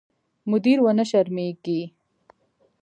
[0.49, 1.81] مدیر ونه شرمېږي.